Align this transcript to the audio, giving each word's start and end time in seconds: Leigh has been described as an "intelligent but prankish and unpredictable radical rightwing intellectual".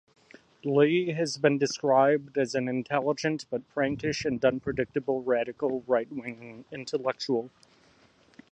Leigh 0.65 1.11
has 1.11 1.37
been 1.37 1.59
described 1.59 2.35
as 2.35 2.55
an 2.55 2.67
"intelligent 2.67 3.45
but 3.51 3.69
prankish 3.69 4.25
and 4.25 4.43
unpredictable 4.43 5.21
radical 5.21 5.81
rightwing 5.83 6.63
intellectual". 6.71 7.51